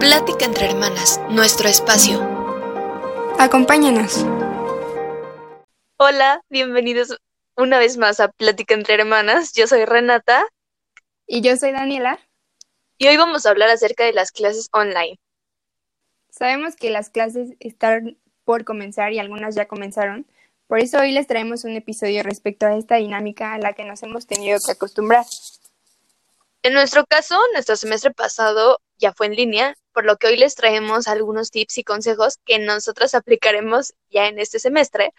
[0.00, 2.20] Plática entre hermanas, nuestro espacio.
[3.38, 4.26] Acompáñanos.
[5.96, 7.16] Hola, bienvenidos
[7.56, 9.54] una vez más a Plática entre hermanas.
[9.54, 10.46] Yo soy Renata.
[11.26, 12.18] Y yo soy Daniela.
[12.98, 15.18] Y hoy vamos a hablar acerca de las clases online.
[16.28, 20.26] Sabemos que las clases están por comenzar y algunas ya comenzaron.
[20.66, 24.02] Por eso hoy les traemos un episodio respecto a esta dinámica a la que nos
[24.02, 25.24] hemos tenido que acostumbrar.
[26.62, 30.54] En nuestro caso, nuestro semestre pasado ya fue en línea, por lo que hoy les
[30.54, 35.12] traemos algunos tips y consejos que nosotros aplicaremos ya en este semestre,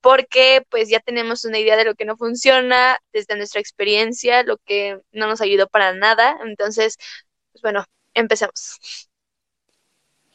[0.00, 4.56] porque pues ya tenemos una idea de lo que no funciona desde nuestra experiencia, lo
[4.58, 6.38] que no nos ayudó para nada.
[6.44, 6.98] Entonces,
[7.52, 7.84] pues bueno,
[8.14, 8.78] empecemos.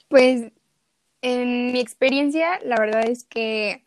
[0.08, 0.52] Pues
[1.22, 3.84] en mi experiencia, la verdad es que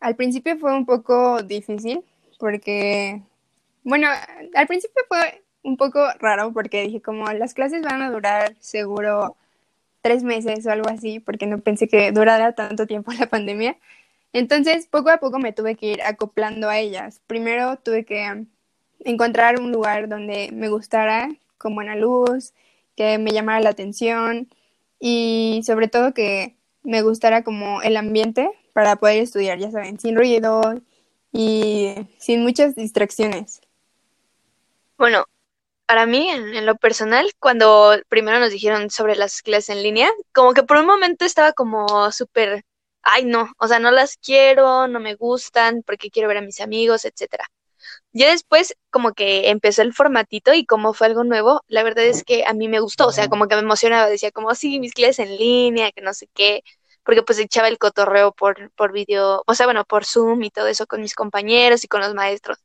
[0.00, 2.04] al principio fue un poco difícil,
[2.38, 3.22] porque,
[3.82, 4.08] bueno,
[4.54, 9.36] al principio fue un poco raro porque dije como las clases van a durar seguro
[10.02, 13.76] tres meses o algo así, porque no pensé que durara tanto tiempo la pandemia.
[14.32, 17.20] Entonces, poco a poco me tuve que ir acoplando a ellas.
[17.26, 18.46] Primero tuve que
[19.00, 22.52] encontrar un lugar donde me gustara, con buena luz,
[22.96, 24.48] que me llamara la atención
[24.98, 30.16] y sobre todo que me gustara como el ambiente para poder estudiar, ya saben, sin
[30.16, 30.80] ruido
[31.32, 33.60] y sin muchas distracciones.
[34.96, 35.24] Bueno,
[35.90, 40.54] para mí, en, lo personal, cuando primero nos dijeron sobre las clases en línea, como
[40.54, 42.64] que por un momento estaba como súper,
[43.02, 46.60] ay no, o sea, no las quiero, no me gustan, porque quiero ver a mis
[46.60, 47.44] amigos, etcétera.
[48.12, 52.22] Ya después, como que empezó el formatito y como fue algo nuevo, la verdad es
[52.22, 54.92] que a mí me gustó, o sea, como que me emocionaba, decía como, sí, mis
[54.94, 56.62] clases en línea, que no sé qué,
[57.04, 60.68] porque pues echaba el cotorreo por, por video, o sea, bueno, por Zoom y todo
[60.68, 62.58] eso con mis compañeros y con los maestros.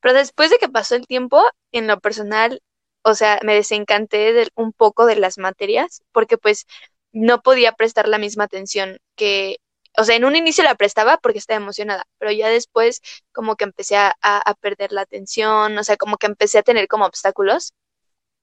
[0.00, 2.62] Pero después de que pasó el tiempo, en lo personal,
[3.02, 6.66] o sea, me desencanté de, un poco de las materias porque pues
[7.12, 9.56] no podía prestar la misma atención que,
[9.98, 13.00] o sea, en un inicio la prestaba porque estaba emocionada, pero ya después
[13.32, 16.88] como que empecé a, a perder la atención, o sea, como que empecé a tener
[16.88, 17.74] como obstáculos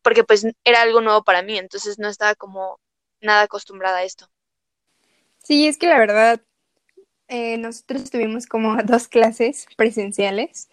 [0.02, 2.80] porque pues era algo nuevo para mí, entonces no estaba como
[3.22, 4.28] nada acostumbrada a esto.
[5.44, 6.42] Sí, es que la verdad,
[7.28, 10.70] eh, nosotros tuvimos como dos clases presenciales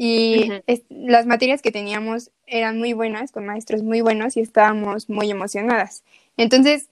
[0.00, 0.52] y
[0.88, 6.04] las materias que teníamos eran muy buenas, con maestros muy buenos y estábamos muy emocionadas.
[6.36, 6.88] Entonces,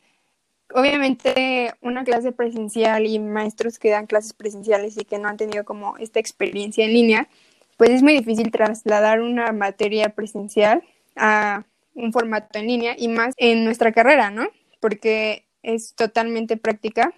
[0.75, 5.65] obviamente, una clase presencial y maestros que dan clases presenciales y que no han tenido
[5.65, 7.29] como esta experiencia en línea,
[7.77, 10.83] pues es muy difícil trasladar una materia presencial
[11.15, 14.49] a un formato en línea y más en nuestra carrera, ¿no?
[14.81, 17.15] Porque es totalmente práctica,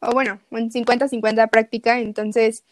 [0.00, 2.62] o bueno, un 50-50 práctica, entonces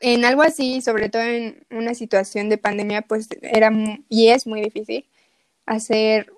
[0.00, 3.70] en algo así, sobre todo en una situación de pandemia, pues era
[4.08, 5.06] y es muy difícil
[5.66, 6.32] hacer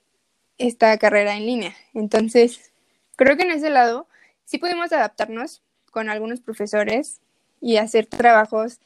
[0.58, 1.74] esta carrera en línea.
[1.94, 2.72] Entonces,
[3.16, 4.08] creo que en ese lado
[4.44, 7.20] sí pudimos adaptarnos con algunos profesores
[7.60, 8.80] y hacer trabajos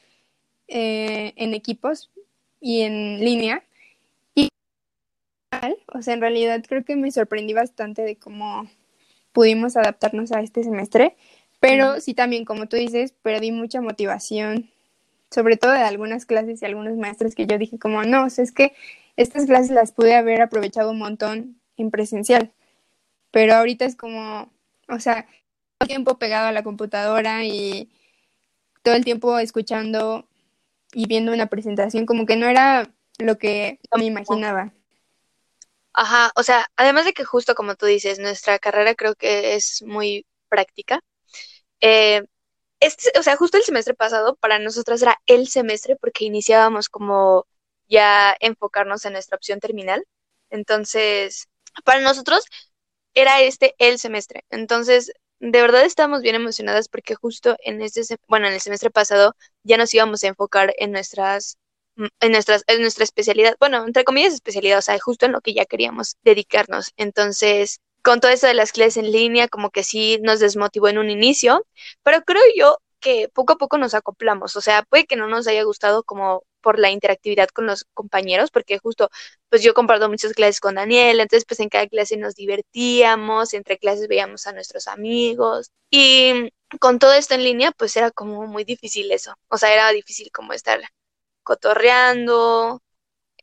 [0.67, 2.11] eh, en equipos
[2.61, 3.63] y en línea.
[4.35, 4.49] Y,
[5.93, 8.69] o sea, en realidad creo que me sorprendí bastante de cómo
[9.33, 11.15] pudimos adaptarnos a este semestre
[11.59, 14.69] pero sí también, como tú dices, perdí mucha motivación,
[15.31, 18.43] sobre todo de algunas clases y algunos maestros que yo dije como, no, o sea,
[18.43, 18.73] es que
[19.17, 22.51] estas clases las pude haber aprovechado un montón en presencial,
[23.31, 24.51] pero ahorita es como,
[24.89, 27.89] o sea, todo el tiempo pegado a la computadora y
[28.83, 30.27] todo el tiempo escuchando
[30.93, 32.89] y viendo una presentación, como que no era
[33.19, 34.73] lo que me imaginaba.
[35.93, 39.83] Ajá, o sea, además de que justo como tú dices, nuestra carrera creo que es
[39.85, 41.01] muy práctica.
[41.81, 42.23] Eh,
[42.79, 47.47] este, o sea, justo el semestre pasado para nosotras era el semestre porque iniciábamos como
[47.89, 50.05] ya enfocarnos en nuestra opción terminal.
[50.49, 51.47] Entonces,
[51.85, 52.45] para nosotros
[53.13, 54.43] era este el semestre.
[54.49, 59.35] Entonces, de verdad estamos bien emocionadas porque justo en este, bueno, en el semestre pasado
[59.63, 61.57] ya nos íbamos a enfocar en nuestras
[61.95, 65.41] mm, en nuestras en nuestra especialidad, bueno, entre comillas especialidad, o sea, justo en lo
[65.41, 66.91] que ya queríamos dedicarnos.
[66.97, 70.97] Entonces, con todo eso de las clases en línea, como que sí nos desmotivó en
[70.97, 71.63] un inicio,
[72.01, 75.47] pero creo yo que poco a poco nos acoplamos, o sea, puede que no nos
[75.47, 79.11] haya gustado como por la interactividad con los compañeros, porque justo,
[79.49, 83.77] pues yo comparto muchas clases con Daniel, entonces pues en cada clase nos divertíamos, entre
[83.77, 88.63] clases veíamos a nuestros amigos y con todo esto en línea, pues era como muy
[88.63, 90.81] difícil eso, o sea, era difícil como estar
[91.43, 92.81] cotorreando,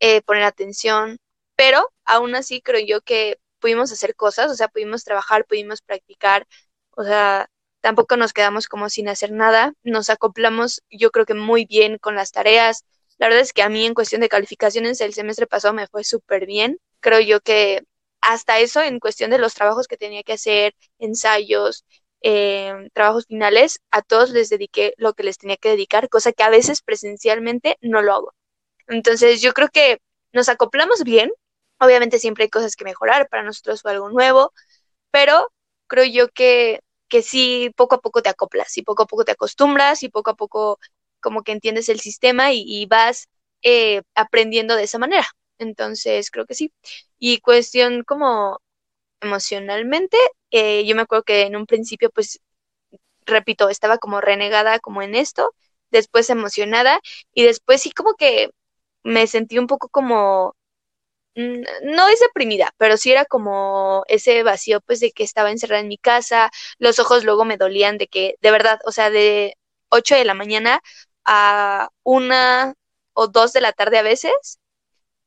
[0.01, 1.19] eh, poner atención,
[1.55, 6.47] pero aún así creo yo que pudimos hacer cosas, o sea, pudimos trabajar, pudimos practicar,
[6.91, 7.49] o sea,
[7.81, 12.15] tampoco nos quedamos como sin hacer nada, nos acoplamos yo creo que muy bien con
[12.17, 12.85] las tareas.
[13.19, 16.05] La verdad es que a mí en cuestión de calificaciones el semestre pasado me fue
[16.05, 16.79] súper bien.
[17.01, 17.85] Creo yo que
[18.21, 21.85] hasta eso en cuestión de los trabajos que tenía que hacer, ensayos,
[22.23, 26.43] eh, trabajos finales, a todos les dediqué lo que les tenía que dedicar, cosa que
[26.43, 28.35] a veces presencialmente no lo hago.
[28.89, 30.01] Entonces yo creo que
[30.33, 31.31] nos acoplamos bien,
[31.79, 34.53] obviamente siempre hay cosas que mejorar, para nosotros fue algo nuevo,
[35.11, 35.53] pero
[35.89, 39.33] creo yo que, que sí, poco a poco te acoplas y poco a poco te
[39.33, 40.79] acostumbras y poco a poco
[41.21, 43.29] como que entiendes el sistema y, vas
[43.63, 45.27] eh, aprendiendo de esa manera.
[45.59, 46.73] Entonces, creo que sí.
[47.19, 48.61] Y cuestión como
[49.21, 50.17] emocionalmente,
[50.51, 52.41] eh, yo me acuerdo que en un principio, pues,
[53.27, 55.55] repito, estaba como renegada como en esto,
[55.91, 57.01] después emocionada
[57.35, 58.51] y después sí como que
[59.03, 60.57] me sentí un poco como,
[61.37, 65.89] no es deprimida, pero sí era como ese vacío pues de que estaba encerrada en
[65.89, 69.57] mi casa, los ojos luego me dolían de que, de verdad, o sea, de
[69.91, 70.81] 8 de la mañana
[71.25, 72.75] a una
[73.15, 74.59] o dos de la tarde a veces,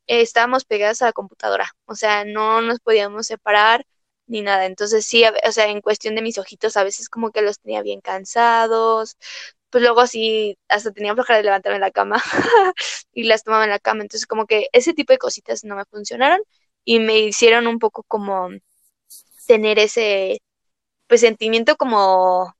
[0.06, 3.84] estábamos pegadas a la computadora, o sea, no nos podíamos separar
[4.26, 4.66] ni nada.
[4.66, 7.82] Entonces sí, o sea, en cuestión de mis ojitos, a veces como que los tenía
[7.82, 9.16] bien cansados,
[9.70, 12.22] pues luego sí, hasta tenía flojera de levantarme en la cama
[13.12, 14.02] y las tomaba en la cama.
[14.02, 16.40] Entonces como que ese tipo de cositas no me funcionaron
[16.84, 18.50] y me hicieron un poco como
[19.46, 20.42] tener ese
[21.06, 22.54] pues sentimiento como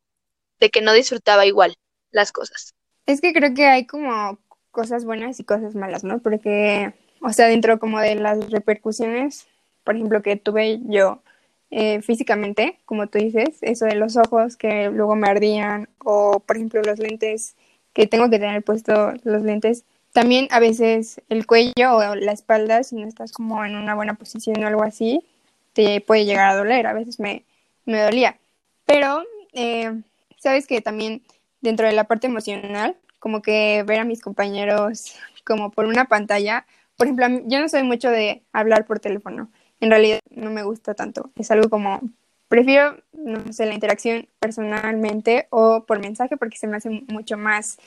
[0.59, 1.77] de que no disfrutaba igual
[2.11, 2.75] las cosas.
[3.07, 4.39] Es que creo que hay como
[4.71, 6.21] cosas buenas y cosas malas, ¿no?
[6.21, 9.47] Porque, o sea, dentro como de las repercusiones,
[9.85, 11.23] por ejemplo, que tuve yo
[11.71, 16.57] eh, físicamente, como tú dices, eso de los ojos que luego me ardían, o por
[16.57, 17.55] ejemplo los lentes,
[17.93, 19.85] que tengo que tener puesto los lentes.
[20.13, 24.15] También a veces el cuello o la espalda, si no estás como en una buena
[24.15, 25.25] posición o algo así,
[25.73, 26.87] te puede llegar a doler.
[26.87, 27.45] A veces me,
[27.87, 28.39] me dolía.
[28.87, 29.23] Pero,
[29.53, 30.03] eh,
[30.39, 31.23] sabes que también
[31.61, 35.15] dentro de la parte emocional, como que ver a mis compañeros
[35.45, 39.91] como por una pantalla, por ejemplo, yo no soy mucho de hablar por teléfono, en
[39.91, 42.01] realidad no me gusta tanto, es algo como,
[42.49, 47.79] prefiero, no sé, la interacción personalmente o por mensaje porque se me hace mucho más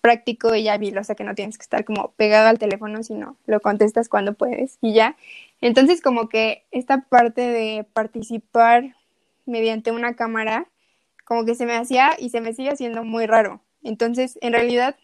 [0.00, 3.36] práctico y hábil, o sea que no tienes que estar como pegado al teléfono, sino
[3.46, 5.16] lo contestas cuando puedes y ya.
[5.60, 8.96] Entonces como que esta parte de participar
[9.46, 10.66] mediante una cámara
[11.24, 13.60] como que se me hacía y se me sigue haciendo muy raro.
[13.82, 14.96] Entonces, en realidad,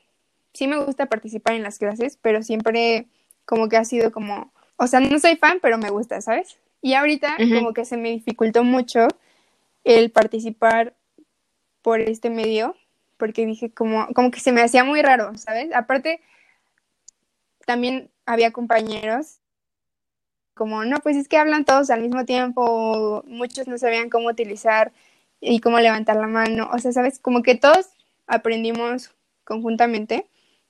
[0.52, 3.06] sí me gusta participar en las clases, pero siempre
[3.44, 6.56] como que ha sido como, o sea, no soy fan, pero me gusta, ¿sabes?
[6.80, 9.08] Y ahorita como que se me dificultó mucho
[9.84, 10.94] el participar
[11.82, 12.76] por este medio,
[13.16, 15.75] porque dije como, como que se me hacía muy raro, ¿sabes?
[15.75, 16.20] Aparte,
[17.66, 19.40] también había compañeros
[20.54, 24.92] como, no, pues es que hablan todos al mismo tiempo, muchos no sabían cómo utilizar
[25.40, 26.69] y cómo levantar la mano.
[26.72, 27.86] O sea, sabes, como que todos
[28.26, 29.14] aprendimos
[29.44, 30.26] conjuntamente,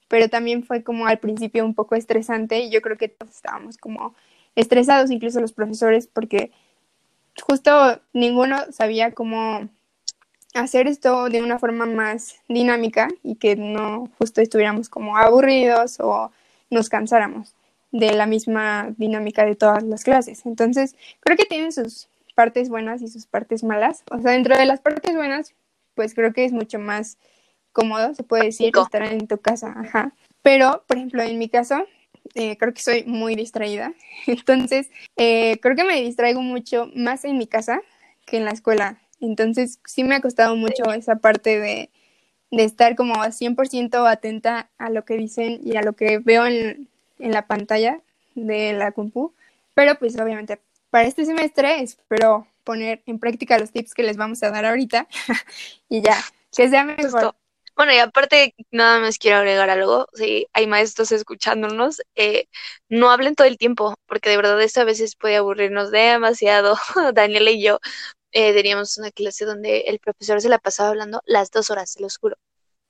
[0.09, 3.77] pero también fue como al principio un poco estresante y yo creo que todos estábamos
[3.77, 4.15] como
[4.57, 6.51] estresados, incluso los profesores, porque
[7.41, 9.69] justo ninguno sabía cómo
[10.55, 16.33] hacer esto de una forma más dinámica y que no justo estuviéramos como aburridos o
[16.71, 17.55] nos cansáramos
[17.93, 20.45] de la misma dinámica de todas las clases.
[20.47, 24.03] Entonces, creo que tienen sus partes buenas y sus partes malas.
[24.11, 25.55] O sea, dentro de las partes buenas,
[25.95, 27.19] pues creo que es mucho más
[27.73, 30.13] cómodo, se puede decir, estar en tu casa, ajá.
[30.43, 31.85] Pero, por ejemplo, en mi caso,
[32.35, 33.95] eh, creo que soy muy distraída.
[34.27, 37.81] Entonces, eh, creo que me distraigo mucho más en mi casa
[38.27, 39.01] que en la escuela.
[39.21, 41.91] Entonces, sí me ha costado mucho esa parte de,
[42.51, 46.89] de estar como 100% atenta a lo que dicen y a lo que veo en,
[47.19, 48.01] en la pantalla
[48.35, 49.33] de la compu.
[49.75, 50.61] Pero pues obviamente
[50.91, 55.07] para este semestre espero poner en práctica los tips que les vamos a dar ahorita
[55.89, 56.17] y ya,
[56.55, 57.35] que sea mejor.
[57.79, 60.09] Bueno, y aparte, nada más quiero agregar algo.
[60.15, 62.47] Si hay maestros escuchándonos, eh,
[62.89, 66.77] no hablen todo el tiempo, porque de verdad eso a veces puede aburrirnos demasiado.
[67.15, 67.79] Daniela y yo
[68.33, 72.03] eh, teníamos una clase donde el profesor se la pasaba hablando las dos horas, se
[72.03, 72.37] los juro.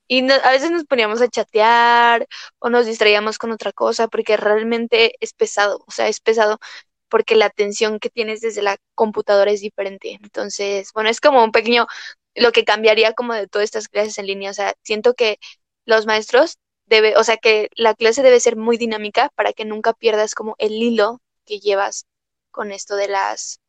[0.07, 2.27] Y a veces nos poníamos a chatear
[2.59, 6.59] o nos distraíamos con otra cosa, porque realmente es pesado, o sea, es pesado
[7.09, 10.19] porque la atención que tienes desde la computadora es diferente.
[10.23, 11.87] Entonces, bueno, es como un pequeño,
[12.35, 14.51] lo que cambiaría como de todas estas clases en línea.
[14.51, 15.39] O sea, siento que
[15.85, 19.93] los maestros debe, o sea, que la clase debe ser muy dinámica para que nunca
[19.93, 22.05] pierdas como el hilo que llevas
[22.51, 23.61] con esto de las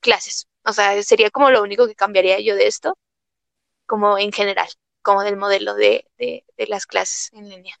[0.00, 0.48] clases.
[0.64, 2.98] O sea, sería como lo único que cambiaría yo de esto,
[3.86, 4.68] como en general,
[5.02, 7.74] como del modelo de, de, de las clases en línea.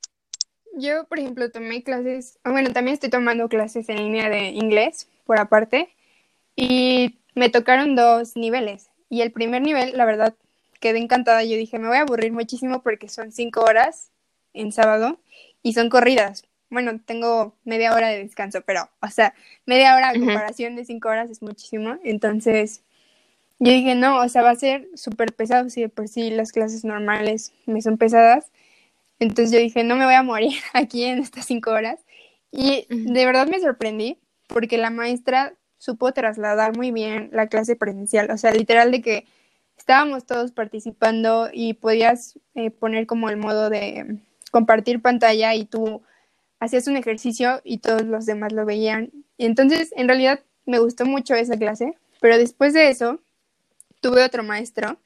[0.74, 5.38] Yo, por ejemplo, tomé clases, bueno, también estoy tomando clases en línea de inglés por
[5.38, 5.94] aparte
[6.56, 8.90] y me tocaron dos niveles.
[9.12, 10.34] Y el primer nivel, la verdad,
[10.80, 11.44] quedé encantada.
[11.44, 14.10] Yo dije, me voy a aburrir muchísimo porque son cinco horas
[14.54, 15.20] en sábado
[15.62, 16.44] y son corridas.
[16.70, 19.34] bueno, tengo media hora de descanso, pero, o sea,
[19.66, 21.98] media hora a comparación de cinco horas es muchísimo.
[22.04, 22.84] Entonces,
[23.58, 26.50] yo dije, no, o sea, va a ser súper pesado si de por sí las
[26.50, 28.50] clases normales me son pesadas.
[29.18, 32.00] Entonces yo dije, no me voy a morir aquí en estas cinco horas.
[32.50, 34.16] Y de verdad me sorprendí
[34.46, 35.52] porque la maestra
[35.82, 38.30] supo trasladar muy bien la clase presencial.
[38.30, 39.26] O sea, literal de que
[39.76, 44.20] estábamos todos participando y podías eh, poner como el modo de
[44.52, 46.02] compartir pantalla y tú
[46.60, 49.10] hacías un ejercicio y todos los demás lo veían.
[49.36, 53.18] Y entonces, en realidad, me gustó mucho esa clase, pero después de eso,
[54.00, 54.98] tuve otro maestro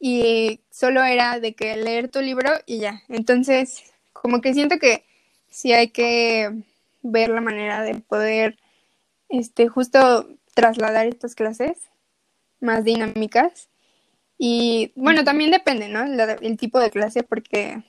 [0.00, 3.02] y solo era de que leer tu libro y ya.
[3.08, 5.04] Entonces, como que siento que
[5.50, 6.50] sí hay que
[7.02, 8.58] ver la manera de poder,
[9.30, 11.90] este, justo trasladar estas clases
[12.60, 13.68] más dinámicas.
[14.38, 16.02] Y bueno, también depende, ¿no?
[16.02, 17.82] el tipo de clase, porque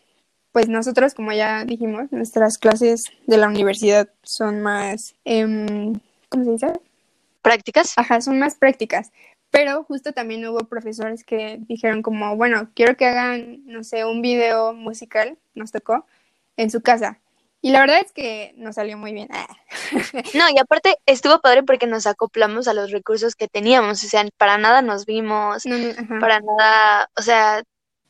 [0.52, 5.94] pues nosotros, como ya dijimos, nuestras clases de la universidad son más, eh,
[6.30, 6.68] ¿cómo se dice?
[7.42, 7.94] Prácticas.
[7.96, 9.12] Ajá, son más prácticas.
[9.50, 14.22] Pero justo también hubo profesores que dijeron como, bueno, quiero que hagan, no sé, un
[14.22, 16.06] video musical, nos tocó,
[16.58, 17.20] en su casa.
[17.62, 19.30] Y la verdad es que nos salió muy bien.
[20.34, 24.04] no, y aparte estuvo padre porque nos acoplamos a los recursos que teníamos.
[24.04, 25.64] O sea, para nada nos vimos,
[26.20, 27.64] para nada, o sea,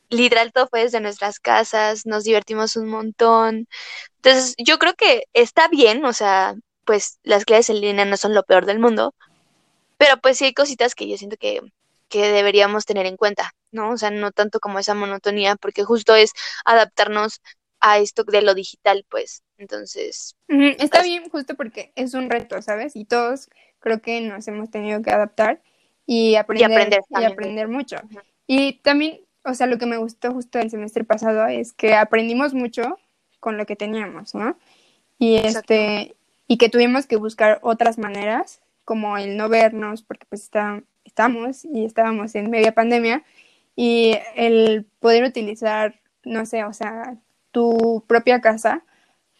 [0.08, 3.68] literal todo fue desde nuestras casas, nos divertimos un montón.
[4.16, 6.54] Entonces, yo creo que está bien, o sea,
[6.84, 9.14] pues las clases en línea no son lo peor del mundo,
[9.98, 11.60] pero pues sí hay cositas que yo siento que,
[12.10, 13.92] deberíamos tener en cuenta, ¿no?
[13.92, 16.32] O sea, no tanto como esa monotonía, porque justo es
[16.66, 17.40] adaptarnos
[17.82, 19.42] a esto de lo digital, pues.
[19.58, 20.36] Entonces.
[20.48, 22.96] está pues bien, justo porque es un reto, ¿sabes?
[22.96, 25.60] Y todos creo que nos hemos tenido que adaptar
[26.06, 27.96] y aprender, y aprender, mucho.
[28.46, 32.54] Y también, o sea, lo que me gustó justo el semestre pasado es que aprendimos
[32.54, 32.98] mucho
[33.40, 34.56] con lo que teníamos, ¿no?
[35.18, 36.14] Y este,
[36.46, 41.64] y que tuvimos que buscar otras maneras como el no vernos, porque pues está, estamos
[41.64, 43.24] y estábamos en media pandemia,
[43.74, 47.16] y el poder utilizar, no sé, o sea,
[47.52, 48.84] tu propia casa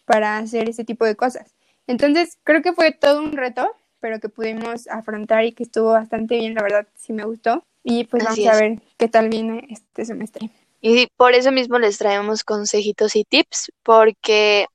[0.05, 1.53] para hacer ese tipo de cosas.
[1.87, 6.37] Entonces, creo que fue todo un reto, pero que pudimos afrontar y que estuvo bastante
[6.37, 7.65] bien, la verdad, sí me gustó.
[7.83, 10.49] Y pues vamos a ver qué tal viene este semestre.
[10.79, 14.67] Y por eso mismo les traemos consejitos y tips, porque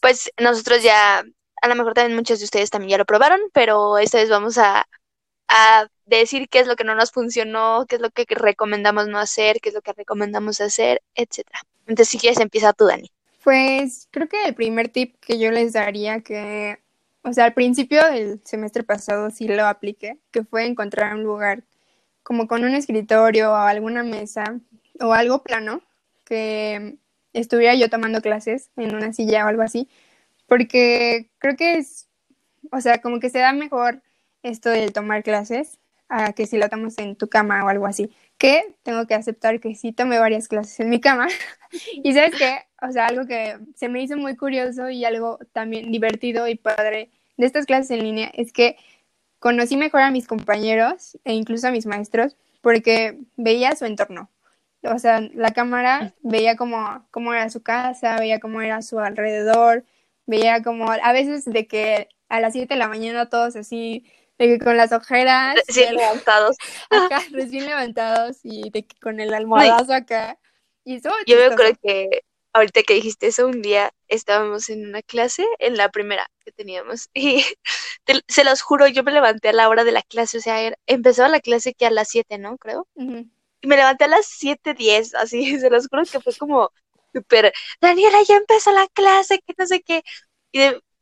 [0.00, 1.22] pues nosotros ya
[1.62, 4.58] a lo mejor también muchos de ustedes también ya lo probaron, pero esta vez vamos
[4.58, 4.86] a,
[6.06, 9.60] decir qué es lo que no nos funcionó, qué es lo que recomendamos no hacer,
[9.60, 11.60] qué es lo que recomendamos hacer, etcétera.
[11.90, 13.10] Entonces, si quieres, empieza tú, Dani.
[13.42, 16.78] Pues creo que el primer tip que yo les daría que,
[17.22, 21.64] o sea, al principio del semestre pasado sí lo apliqué, que fue encontrar un lugar
[22.22, 24.60] como con un escritorio o alguna mesa
[25.00, 25.82] o algo plano
[26.24, 26.98] que
[27.32, 29.88] estuviera yo tomando clases en una silla o algo así,
[30.46, 32.08] porque creo que es,
[32.70, 34.00] o sea, como que se da mejor
[34.44, 38.12] esto de tomar clases a que si lo tomas en tu cama o algo así.
[38.40, 41.28] Que tengo que aceptar que sí tomé varias clases en mi cama.
[42.02, 45.92] y sabes qué, o sea, algo que se me hizo muy curioso y algo también
[45.92, 48.76] divertido y padre de estas clases en línea es que
[49.40, 54.30] conocí mejor a mis compañeros e incluso a mis maestros porque veía su entorno.
[54.82, 59.84] O sea, la cámara veía cómo, cómo era su casa, veía cómo era su alrededor,
[60.26, 64.06] veía como a veces de que a las 7 de la mañana todos así,
[64.40, 65.54] de que con las ojeras.
[65.66, 66.56] Recién levantados.
[66.90, 70.38] Acá, recién levantados y de que con el almohadazo acá.
[70.82, 72.22] Y Yo me acuerdo que
[72.54, 77.10] ahorita que dijiste eso, un día estábamos en una clase, en la primera que teníamos,
[77.14, 77.44] y
[78.28, 81.28] se los juro, yo me levanté a la hora de la clase, o sea, empezaba
[81.28, 82.56] la clase que a las 7, ¿no?
[82.56, 82.88] Creo.
[82.96, 86.70] Y me levanté a las 7.10, así, se los juro que fue como,
[87.12, 90.02] súper, Daniela, ya empezó la clase, que no sé qué.
[90.50, 90.60] Y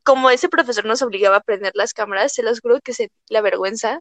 [0.08, 3.42] como ese profesor nos obligaba a prender las cámaras, se los juro que se, la
[3.42, 4.00] vergüenza,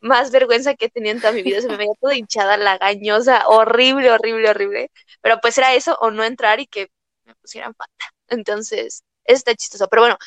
[0.00, 3.48] más vergüenza que he tenido en toda mi vida, se me veía toda hinchada, lagañosa,
[3.48, 4.90] horrible, horrible, horrible.
[5.20, 6.88] Pero pues era eso, o no entrar y que
[7.24, 8.04] me pusieran falta.
[8.28, 9.88] Entonces, eso está chistoso.
[9.88, 10.18] Pero bueno,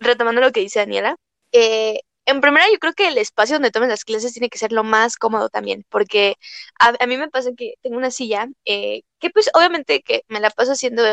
[0.00, 1.16] retomando lo que dice Daniela,
[1.52, 4.72] eh, en primera yo creo que el espacio donde tomes las clases tiene que ser
[4.72, 6.36] lo más cómodo también, porque
[6.80, 10.50] a, mí me pasa que tengo una silla eh, que pues obviamente que me la
[10.50, 11.04] paso haciendo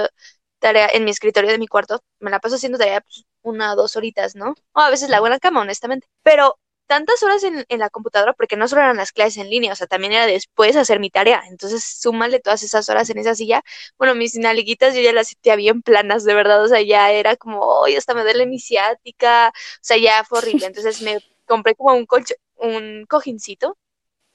[0.62, 3.76] tarea en mi escritorio de mi cuarto, me la paso haciendo tarea pues, una o
[3.76, 4.56] dos horitas, ¿no?
[4.74, 6.08] O a veces la hago en la cama, honestamente.
[6.24, 9.76] Pero tantas horas en, la computadora, porque no solo eran las clases en línea, o
[9.76, 11.44] sea, también era después hacer mi tarea.
[11.50, 13.64] Entonces, súmale todas esas horas en esa silla.
[13.98, 17.36] Bueno, mis nalguitas yo ya las sentía bien planas, de verdad, o sea, ya era
[17.38, 20.66] como, hoy hasta me duele mi ciática, o sea, ya fue horrible.
[20.68, 23.78] Entonces me compré como un colcho, un cojincito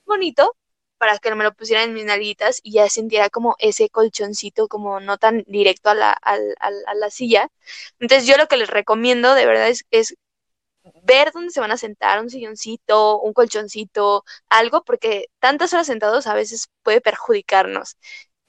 [0.07, 0.57] bonito
[0.99, 5.01] para que me lo pusiera en mis nalguitas y ya sintiera como ese colchoncito como
[5.01, 6.39] no tan directo a la, a,
[6.95, 7.51] la silla.
[8.01, 10.17] Entonces yo lo que les recomiendo de verdad es, es
[11.03, 16.27] ver dónde se van a sentar, un silloncito, un colchoncito, algo, porque tantas horas sentados
[16.27, 17.97] a veces puede perjudicarnos.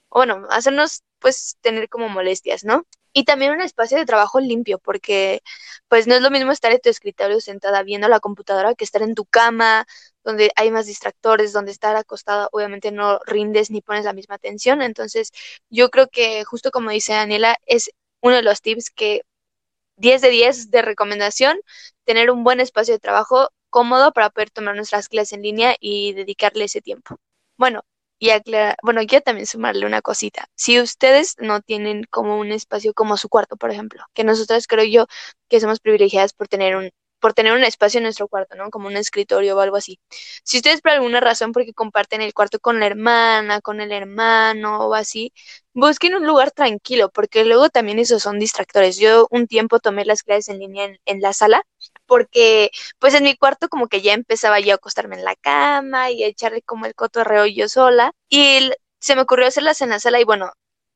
[0.10, 2.86] Bueno, hacernos pues tener como molestias, ¿no?
[3.14, 5.42] Y también un espacio de trabajo limpio, porque
[5.88, 9.02] pues no es lo mismo estar en tu escritorio sentada viendo la computadora que estar
[9.02, 9.88] en tu cama,
[10.28, 14.82] donde hay más distractores, donde estar acostada obviamente no rindes ni pones la misma atención.
[14.82, 15.32] Entonces,
[15.70, 17.92] yo creo que justo como dice Daniela, es
[18.22, 19.22] uno de los tips que
[19.98, 21.60] 10 de 10 de recomendación,
[22.06, 26.14] tener un buen espacio de trabajo cómodo para poder tomar nuestras clases en línea y
[26.14, 27.18] dedicarle ese tiempo.
[27.58, 27.84] Bueno,
[28.20, 30.48] y aclarar, bueno, quiero también sumarle una cosita.
[30.56, 34.86] Si ustedes no tienen como un espacio como su cuarto, por ejemplo, que nosotros creo
[34.86, 35.08] yo
[35.48, 38.70] que somos privilegiadas por tener un por tener un espacio en nuestro cuarto, ¿no?
[38.70, 40.00] Como un escritorio o algo así.
[40.44, 44.88] Si ustedes por alguna razón, porque comparten el cuarto con la hermana, con el hermano
[44.88, 45.34] o así,
[45.74, 48.98] busquen un lugar tranquilo, porque luego también esos son distractores.
[48.98, 51.64] Yo un tiempo tomé las clases en línea en, la sala,
[52.06, 56.12] porque pues en mi cuarto como que ya empezaba yo a acostarme en la cama
[56.12, 60.00] y a echarle como el cotorreo yo sola, y se me ocurrió hacerlas en la
[60.00, 60.52] sala y bueno,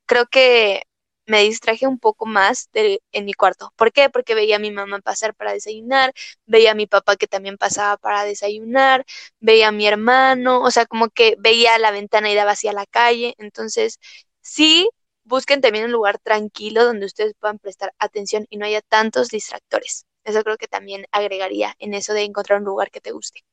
[0.05, 0.83] creo que
[1.25, 3.73] me distraje un poco más de, en mi cuarto.
[3.75, 4.09] ¿Por qué?
[4.09, 6.13] Porque veía a mi mamá pasar para desayunar,
[6.45, 9.05] veía a mi papá que también pasaba para desayunar,
[9.39, 12.85] veía a mi hermano, o sea, como que veía la ventana y daba hacia la
[12.85, 13.35] calle.
[13.37, 13.99] Entonces,
[14.41, 14.89] sí,
[15.23, 20.05] busquen también un lugar tranquilo donde ustedes puedan prestar atención y no haya tantos distractores.
[20.23, 23.43] Eso creo que también agregaría en eso de encontrar un lugar que te guste.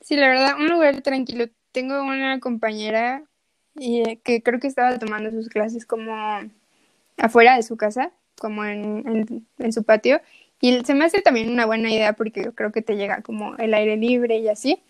[0.00, 1.46] Sí, la verdad, un lugar tranquilo.
[1.72, 3.24] Tengo una compañera
[3.74, 6.14] y, que creo que estaba tomando sus clases como
[7.18, 10.20] afuera de su casa, como en, en, su patio.
[10.60, 13.56] Y se me hace también una buena idea porque yo creo que te llega como
[13.56, 14.82] el aire libre y así.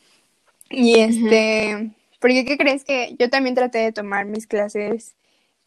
[0.71, 1.91] Y este,
[2.21, 5.17] porque ¿qué crees que yo también traté de tomar mis clases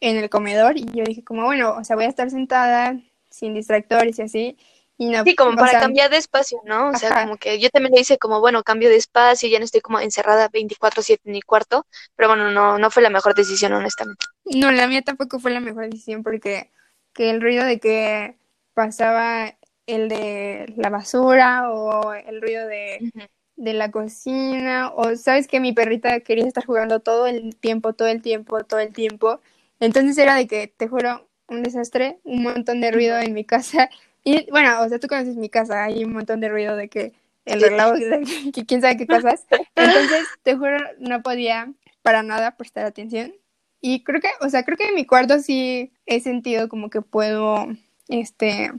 [0.00, 2.98] en el comedor y yo dije como, bueno, o sea, voy a estar sentada
[3.30, 4.56] sin distractores y así.
[5.00, 6.90] Y no, sí, como para cambiar de espacio, ¿no?
[6.90, 9.64] O sea, como que yo también le hice como, bueno, cambio de espacio, ya no
[9.64, 13.72] estoy como encerrada 24/7 en mi cuarto, pero bueno, no, no fue la mejor decisión,
[13.72, 14.26] honestamente.
[14.44, 16.70] No, la mía tampoco fue la mejor decisión porque
[17.14, 18.36] que el ruido de que
[18.74, 23.10] pasaba el de la basura o el ruido de,
[23.56, 28.08] de la cocina o sabes que mi perrita quería estar jugando todo el tiempo, todo
[28.08, 29.40] el tiempo, todo el tiempo.
[29.80, 33.88] Entonces era de que, te juro, un desastre, un montón de ruido en mi casa
[34.24, 37.14] y bueno, o sea, tú conoces mi casa, hay un montón de ruido de que
[37.44, 39.46] el reloj, de que quién sabe qué cosas.
[39.74, 43.34] Entonces, te juro, no podía para nada prestar atención.
[43.80, 47.00] Y creo que, o sea, creo que en mi cuarto sí he sentido como que
[47.00, 47.66] puedo,
[48.08, 48.70] este...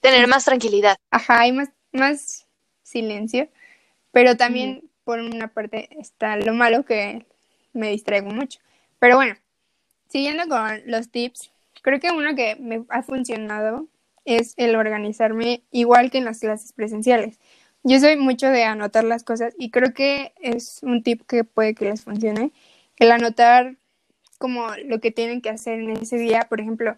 [0.00, 0.96] Tener más tranquilidad.
[1.10, 2.46] Ajá, hay más, más
[2.82, 3.48] silencio.
[4.12, 7.26] Pero también, por una parte, está lo malo que
[7.72, 8.60] me distraigo mucho.
[8.98, 9.36] Pero bueno,
[10.08, 11.50] siguiendo con los tips,
[11.82, 13.88] creo que uno que me ha funcionado
[14.26, 17.38] es el organizarme igual que en las clases presenciales.
[17.82, 21.74] Yo soy mucho de anotar las cosas y creo que es un tip que puede
[21.74, 22.52] que les funcione.
[22.96, 23.76] El anotar
[24.38, 26.96] como lo que tienen que hacer en ese día, por ejemplo,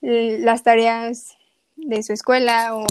[0.00, 1.36] las tareas
[1.76, 2.86] de su escuela o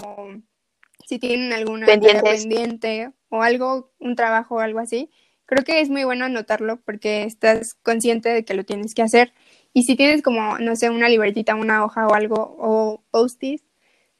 [1.06, 5.10] si tienen alguna pendiente o algo, un trabajo o algo así.
[5.46, 9.32] Creo que es muy bueno anotarlo porque estás consciente de que lo tienes que hacer
[9.72, 13.62] y si tienes como, no sé, una libretita, una hoja o algo, o post-it,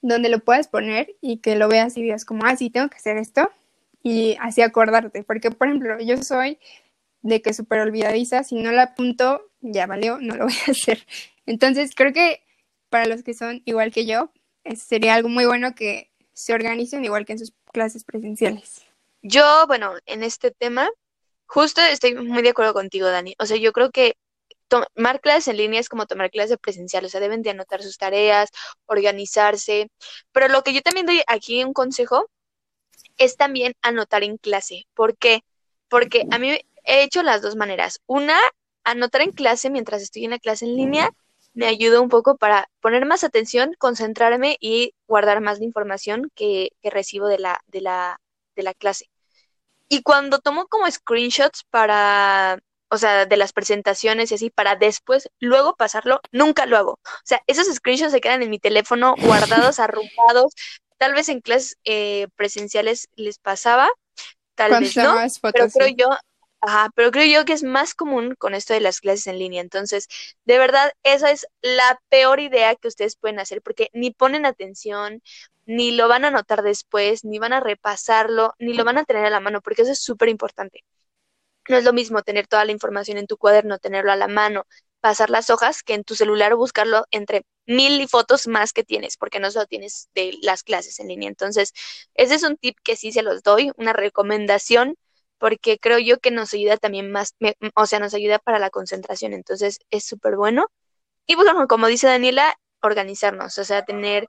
[0.00, 2.96] donde lo puedas poner y que lo veas y digas como, ah, sí, tengo que
[2.96, 3.50] hacer esto,
[4.02, 5.22] y así acordarte.
[5.22, 6.58] Porque, por ejemplo, yo soy
[7.22, 11.06] de que súper olvidadiza, si no la apunto, ya valió, no lo voy a hacer.
[11.46, 12.42] Entonces, creo que
[12.88, 14.32] para los que son igual que yo,
[14.76, 18.84] sería algo muy bueno que se organicen igual que en sus clases presenciales.
[19.22, 20.90] Yo, bueno, en este tema,
[21.46, 23.34] justo estoy muy de acuerdo contigo, Dani.
[23.38, 24.16] O sea, yo creo que
[24.68, 27.98] tomar clases en línea es como tomar clases presenciales, o sea, deben de anotar sus
[27.98, 28.50] tareas,
[28.86, 29.90] organizarse,
[30.32, 32.28] pero lo que yo también doy aquí un consejo
[33.18, 34.86] es también anotar en clase.
[34.94, 35.42] ¿Por qué?
[35.88, 38.00] Porque a mí he hecho las dos maneras.
[38.06, 38.38] Una,
[38.84, 41.10] anotar en clase mientras estoy en la clase en línea
[41.54, 46.70] me ayuda un poco para poner más atención, concentrarme y guardar más la información que,
[46.82, 48.20] que recibo de la, de, la,
[48.56, 49.10] de la clase.
[49.88, 52.58] Y cuando tomo como screenshots para
[52.92, 56.92] o sea, de las presentaciones y así, para después, luego pasarlo, nunca lo hago.
[56.92, 59.14] O sea, esos screenshots se quedan en mi teléfono
[59.70, 60.52] guardados, arrugados.
[60.98, 63.88] Tal vez en clases eh, presenciales les pasaba,
[64.54, 65.16] tal vez no,
[65.54, 66.10] pero creo yo,
[66.60, 69.62] ajá, pero creo yo que es más común con esto de las clases en línea.
[69.62, 70.06] Entonces,
[70.44, 75.22] de verdad, esa es la peor idea que ustedes pueden hacer porque ni ponen atención,
[75.64, 79.24] ni lo van a notar después, ni van a repasarlo, ni lo van a tener
[79.24, 80.84] a la mano, porque eso es súper importante.
[81.68, 84.66] No es lo mismo tener toda la información en tu cuaderno, tenerlo a la mano,
[85.00, 89.40] pasar las hojas, que en tu celular buscarlo entre mil fotos más que tienes, porque
[89.40, 91.28] no solo tienes de las clases en línea.
[91.28, 91.72] Entonces,
[92.14, 94.96] ese es un tip que sí se los doy, una recomendación,
[95.38, 97.34] porque creo yo que nos ayuda también más,
[97.74, 99.32] o sea, nos ayuda para la concentración.
[99.32, 100.66] Entonces, es súper bueno.
[101.26, 104.28] Y pues, bueno, como dice Daniela, organizarnos, o sea, tener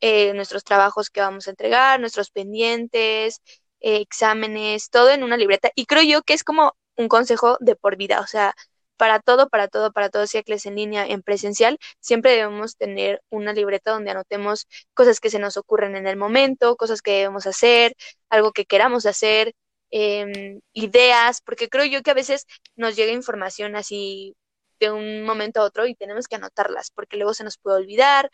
[0.00, 3.40] eh, nuestros trabajos que vamos a entregar, nuestros pendientes,
[3.84, 5.70] eh, exámenes, todo en una libreta.
[5.74, 8.54] Y creo yo que es como un consejo de por vida, o sea,
[8.96, 13.22] para todo, para todo, para todo, si clases en línea, en presencial, siempre debemos tener
[13.30, 17.46] una libreta donde anotemos cosas que se nos ocurren en el momento, cosas que debemos
[17.46, 17.94] hacer,
[18.30, 19.52] algo que queramos hacer,
[19.90, 24.34] em, ideas, porque creo yo que a veces nos llega información así
[24.80, 28.30] de un momento a otro y tenemos que anotarlas, porque luego se nos puede olvidar,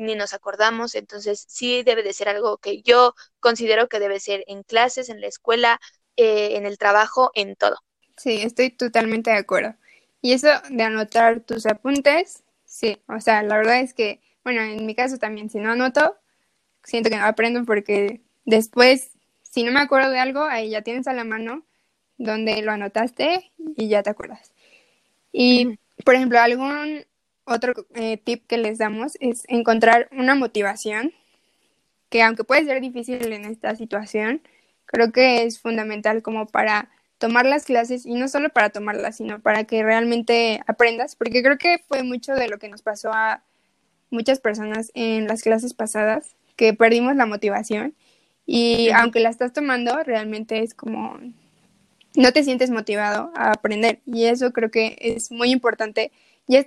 [0.00, 4.44] ni nos acordamos, entonces sí debe de ser algo que yo considero que debe ser
[4.46, 5.80] en clases, en la escuela,
[6.16, 7.76] eh, en el trabajo, en todo.
[8.16, 9.74] Sí, estoy totalmente de acuerdo.
[10.22, 14.84] Y eso de anotar tus apuntes, sí, o sea, la verdad es que, bueno, en
[14.84, 16.16] mi caso también, si no anoto,
[16.84, 21.06] siento que no aprendo porque después, si no me acuerdo de algo, ahí ya tienes
[21.08, 21.64] a la mano
[22.18, 24.52] donde lo anotaste y ya te acuerdas.
[25.32, 27.04] Y, por ejemplo, algún
[27.50, 31.12] otro eh, tip que les damos es encontrar una motivación
[32.08, 34.42] que aunque puede ser difícil en esta situación,
[34.86, 39.40] creo que es fundamental como para tomar las clases y no solo para tomarlas, sino
[39.40, 43.42] para que realmente aprendas, porque creo que fue mucho de lo que nos pasó a
[44.10, 47.94] muchas personas en las clases pasadas, que perdimos la motivación
[48.46, 51.18] y aunque la estás tomando, realmente es como
[52.16, 56.10] no te sientes motivado a aprender y eso creo que es muy importante,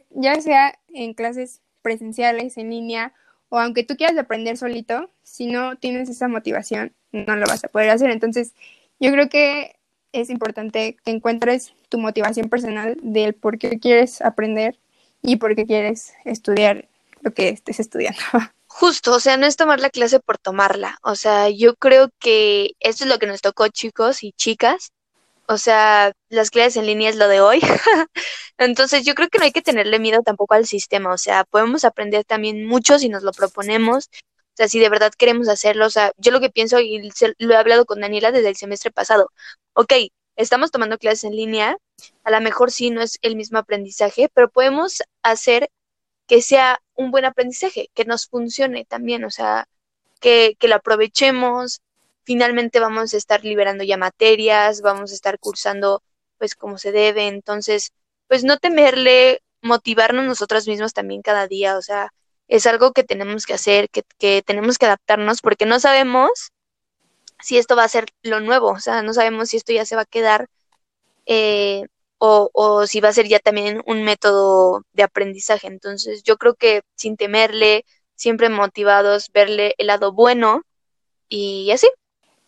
[0.10, 3.14] ya, sea en clases presenciales, en línea
[3.50, 7.68] o aunque tú quieras aprender solito, si no tienes esa motivación, no lo vas a
[7.68, 8.10] poder hacer.
[8.10, 8.54] Entonces,
[9.00, 9.76] yo creo que
[10.12, 14.80] es importante que encuentres tu motivación personal del por qué quieres aprender
[15.22, 16.88] y por qué quieres estudiar
[17.22, 18.20] lo que estés estudiando.
[18.68, 20.98] Justo, o sea, no es tomar la clase por tomarla.
[21.04, 24.92] O sea, yo creo que eso es lo que nos tocó chicos y chicas.
[25.54, 27.62] O sea, las clases en línea es lo de hoy.
[28.58, 31.14] Entonces, yo creo que no hay que tenerle miedo tampoco al sistema.
[31.14, 34.10] O sea, podemos aprender también mucho si nos lo proponemos.
[34.54, 37.54] O sea, si de verdad queremos hacerlo, o sea, yo lo que pienso, y lo
[37.54, 39.32] he hablado con Daniela desde el semestre pasado,
[39.74, 39.94] ok,
[40.36, 41.78] estamos tomando clases en línea,
[42.24, 45.70] a lo mejor sí no es el mismo aprendizaje, pero podemos hacer
[46.28, 49.68] que sea un buen aprendizaje, que nos funcione también, o sea,
[50.20, 51.82] que, que lo aprovechemos,
[52.24, 56.02] finalmente vamos a estar liberando ya materias, vamos a estar cursando
[56.38, 57.94] pues como se debe, entonces,
[58.28, 62.14] pues no temerle, motivarnos nosotros mismos también cada día, o sea,
[62.48, 66.52] es algo que tenemos que hacer, que, que tenemos que adaptarnos, porque no sabemos
[67.42, 69.96] si esto va a ser lo nuevo, o sea, no sabemos si esto ya se
[69.96, 70.48] va a quedar
[71.26, 71.86] eh,
[72.18, 75.68] o, o, si va a ser ya también un método de aprendizaje.
[75.68, 80.64] Entonces, yo creo que sin temerle, siempre motivados, verle el lado bueno
[81.30, 81.88] y así.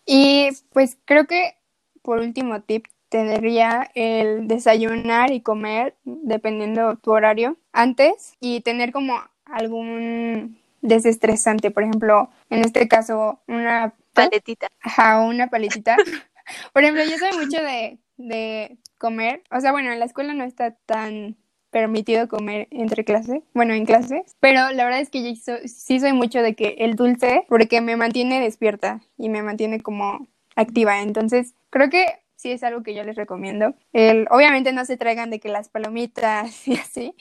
[0.06, 1.56] Y pues creo que
[2.02, 9.22] por último tip tendría el desayunar y comer dependiendo tu horario antes y tener como
[9.46, 14.68] algún desestresante, por ejemplo, en este caso una paletita.
[14.82, 15.98] Ajá, una paletita.
[16.74, 19.42] Por ejemplo, yo soy mucho de, de comer.
[19.50, 21.36] O sea, bueno, en la escuela no está tan
[21.76, 26.14] permitido comer entre clases, bueno, en clases, pero la verdad es que yo sí soy
[26.14, 31.54] mucho de que el dulce, porque me mantiene despierta y me mantiene como activa, entonces
[31.72, 32.06] creo que
[32.38, 33.76] sí es algo que yo les recomiendo.
[33.92, 37.14] El, obviamente no se traigan de que las palomitas y así,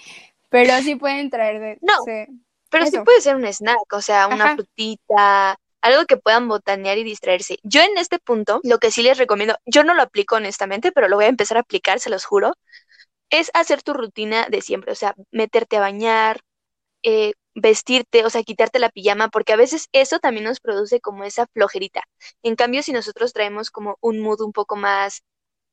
[0.50, 1.78] pero sí pueden traer de...
[1.82, 1.94] No,
[2.70, 7.02] pero sí puede ser un snack, o sea, una frutita, algo que puedan botanear y
[7.02, 7.58] distraerse.
[7.64, 11.08] Yo en este punto, lo que sí les recomiendo, yo no lo aplico honestamente, pero
[11.08, 12.54] lo voy a empezar a aplicar, se los juro,
[13.30, 16.40] es hacer tu rutina de siempre, o sea, meterte a bañar,
[17.02, 21.24] eh, vestirte, o sea, quitarte la pijama, porque a veces eso también nos produce como
[21.24, 22.02] esa flojerita.
[22.42, 25.22] En cambio, si nosotros traemos como un mood un poco más,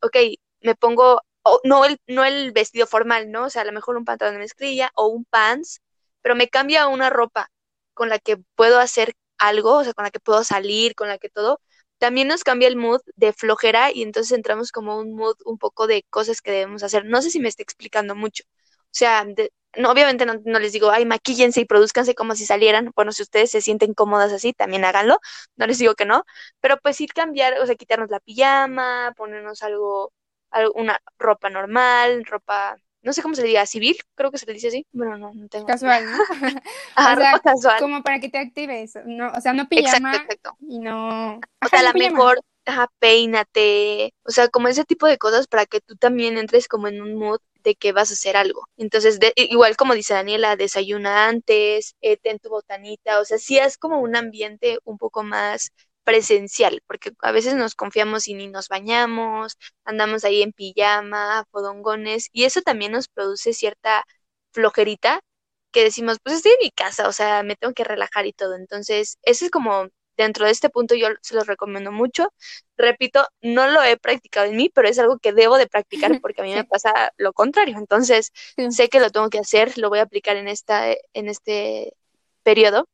[0.02, 0.18] ok,
[0.62, 1.22] me pongo,
[1.64, 3.46] no, el, no el vestido formal, ¿no?
[3.46, 5.82] O sea, a lo mejor un pantalón de mezclilla o un pants,
[6.22, 7.50] pero me cambia una ropa
[7.94, 11.18] con la que puedo hacer algo, o sea, con la que puedo salir, con la
[11.18, 11.60] que todo,
[12.02, 15.86] también nos cambia el mood de flojera y entonces entramos como un mood un poco
[15.86, 17.06] de cosas que debemos hacer.
[17.06, 18.44] No sé si me estoy explicando mucho.
[18.48, 19.24] O sea,
[19.78, 22.92] no, obviamente no, no, les digo, ay, maquíllense y produzcanse como si salieran.
[22.96, 25.20] Bueno, si ustedes se sienten cómodas así, también háganlo.
[25.58, 26.24] No les digo que no.
[26.60, 30.12] Pero pues sí cambiar, o sea, quitarnos la pijama, ponernos algo,
[30.50, 34.54] algo una ropa normal, ropa no sé cómo se diga, civil, creo que se le
[34.54, 34.86] dice así.
[34.92, 35.66] Bueno, no, no tengo.
[35.66, 36.18] Casual, ¿no?
[36.96, 37.80] Ajá, o sea, casual.
[37.80, 40.58] Como para que te actives, no, o sea, no pijama exacto, exacto.
[40.68, 41.36] y no.
[41.36, 45.66] o sea, a lo mejor ajá, peínate, o sea, como ese tipo de cosas para
[45.66, 48.68] que tú también entres como en un mood de que vas a hacer algo.
[48.78, 53.78] Entonces, igual como dice Daniela, desayuna antes, eh, ten tu botanita, o sea, sí es
[53.78, 55.72] como un ambiente un poco más
[56.12, 62.28] presencial, porque a veces nos confiamos y ni nos bañamos, andamos ahí en pijama, fodongones,
[62.34, 64.04] y eso también nos produce cierta
[64.52, 65.22] flojerita
[65.72, 68.56] que decimos, pues estoy en mi casa, o sea, me tengo que relajar y todo.
[68.56, 72.34] Entonces, ese es como dentro de este punto yo se los recomiendo mucho.
[72.78, 76.42] Repito, no lo he practicado en mí, pero es algo que debo de practicar porque
[76.42, 77.78] a mí me pasa lo contrario.
[77.78, 78.32] Entonces,
[78.72, 81.94] sé que lo tengo que hacer, lo voy a aplicar en esta en este
[82.44, 82.90] periodo.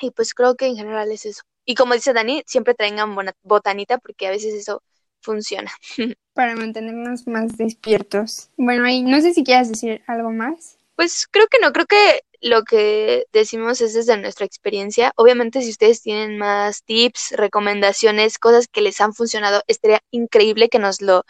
[0.00, 1.42] Y pues creo que en general es eso.
[1.70, 4.82] Y como dice Dani, siempre traigan botanita porque a veces eso
[5.20, 5.70] funciona.
[6.34, 8.50] Para mantenernos más despiertos.
[8.56, 10.78] Bueno, ahí no sé si quieras decir algo más.
[10.96, 15.12] Pues creo que no, creo que lo que decimos es desde nuestra experiencia.
[15.14, 20.80] Obviamente, si ustedes tienen más tips, recomendaciones, cosas que les han funcionado, estaría increíble que
[20.80, 21.24] nos lo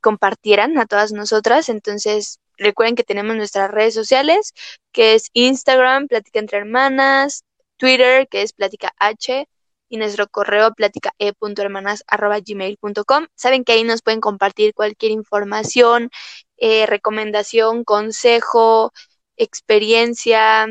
[0.00, 1.68] compartieran a todas nosotras.
[1.68, 4.54] Entonces, recuerden que tenemos nuestras redes sociales,
[4.92, 7.44] que es Instagram, Plática entre Hermanas,
[7.76, 9.46] Twitter, que es Plática H,
[9.88, 13.26] y nuestro correo platicae.hermanas.gmail.com.
[13.34, 16.10] Saben que ahí nos pueden compartir cualquier información,
[16.56, 18.92] eh, recomendación, consejo,
[19.36, 20.66] experiencia,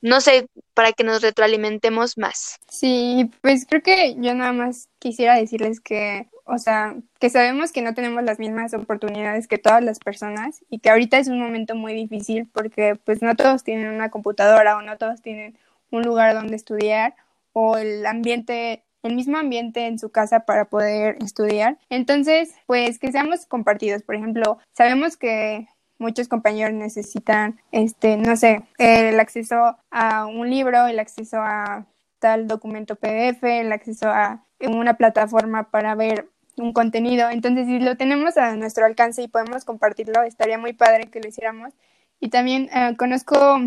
[0.00, 2.58] no sé, para que nos retroalimentemos más.
[2.68, 7.82] Sí, pues creo que yo nada más quisiera decirles que, o sea, que sabemos que
[7.82, 11.74] no tenemos las mismas oportunidades que todas las personas y que ahorita es un momento
[11.74, 15.58] muy difícil porque pues no todos tienen una computadora o no todos tienen
[15.90, 17.14] un lugar donde estudiar
[17.52, 21.78] o el ambiente el mismo ambiente en su casa para poder estudiar.
[21.88, 24.02] Entonces, pues que seamos compartidos.
[24.02, 30.86] Por ejemplo, sabemos que muchos compañeros necesitan, este, no sé, el acceso a un libro,
[30.86, 31.86] el acceso a
[32.18, 37.30] tal documento PDF, el acceso a una plataforma para ver un contenido.
[37.30, 41.28] Entonces, si lo tenemos a nuestro alcance y podemos compartirlo, estaría muy padre que lo
[41.28, 41.72] hiciéramos.
[42.18, 43.58] Y también eh, conozco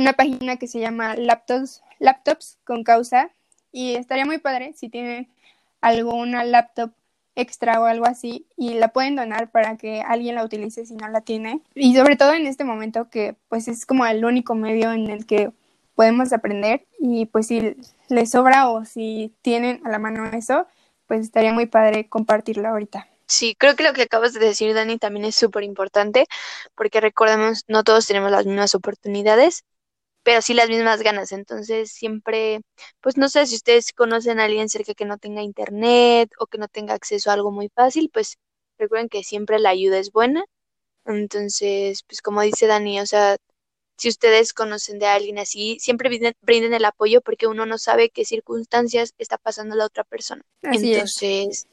[0.00, 3.30] una página que se llama Laptops, Laptops con Causa,
[3.72, 5.28] y estaría muy padre si tienen
[5.80, 6.92] alguna laptop
[7.36, 11.08] extra o algo así y la pueden donar para que alguien la utilice si no
[11.08, 11.62] la tiene.
[11.74, 15.26] Y sobre todo en este momento que pues es como el único medio en el
[15.26, 15.52] que
[15.94, 17.76] podemos aprender y pues si
[18.08, 20.66] les sobra o si tienen a la mano eso,
[21.06, 23.06] pues estaría muy padre compartirlo ahorita.
[23.26, 26.26] Sí, creo que lo que acabas de decir, Dani, también es súper importante
[26.74, 29.64] porque recordemos, no todos tenemos las mismas oportunidades
[30.22, 31.32] pero sí las mismas ganas.
[31.32, 32.60] Entonces, siempre,
[33.00, 36.58] pues no sé si ustedes conocen a alguien cerca que no tenga internet o que
[36.58, 38.36] no tenga acceso a algo muy fácil, pues
[38.78, 40.44] recuerden que siempre la ayuda es buena.
[41.06, 43.36] Entonces, pues como dice Dani, o sea,
[43.96, 48.24] si ustedes conocen de alguien así, siempre brinden, el apoyo porque uno no sabe qué
[48.24, 50.42] circunstancias está pasando la otra persona.
[50.62, 51.66] Entonces,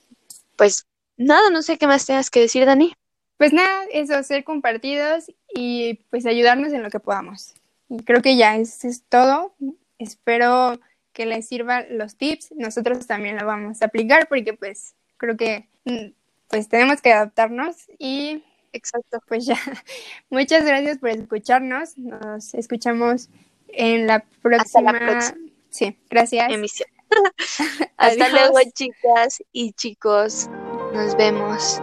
[0.58, 2.94] pues nada, no sé qué más tengas que decir, Dani.
[3.38, 7.54] Pues nada, eso, ser compartidos y pues ayudarnos en lo que podamos.
[7.90, 9.54] Y creo que ya eso es todo.
[9.98, 10.80] Espero
[11.14, 12.52] que les sirvan los tips.
[12.56, 16.12] Nosotros también lo vamos a aplicar porque pues creo que mm,
[16.50, 19.22] pues tenemos que adaptarnos y exacto.
[19.28, 19.58] Pues ya.
[20.30, 21.98] Muchas gracias por escucharnos.
[21.98, 23.30] Nos escuchamos
[23.70, 24.92] en la próxima.
[24.92, 25.38] Hasta la próxima.
[25.70, 26.52] Sí, gracias.
[26.52, 26.90] Emisión.
[27.98, 30.50] Hasta luego, chicas y chicos.
[30.94, 31.82] Nos vemos.